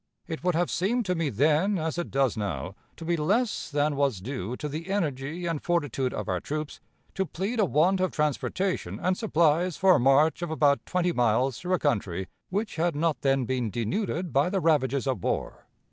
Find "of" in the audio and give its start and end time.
6.11-6.27, 7.99-8.09, 10.41-10.49, 15.05-15.23